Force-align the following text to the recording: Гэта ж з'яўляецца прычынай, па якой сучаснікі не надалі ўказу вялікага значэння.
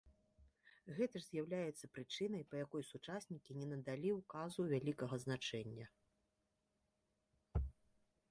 Гэта 0.99 1.15
ж 1.23 1.23
з'яўляецца 1.25 1.89
прычынай, 1.97 2.43
па 2.53 2.63
якой 2.65 2.83
сучаснікі 2.91 3.57
не 3.63 3.67
надалі 3.73 4.09
ўказу 4.19 4.61
вялікага 4.73 5.15
значэння. 5.25 5.85